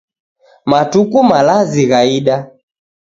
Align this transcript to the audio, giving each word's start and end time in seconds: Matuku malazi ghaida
Matuku 0.69 1.19
malazi 1.29 1.83
ghaida 1.91 2.37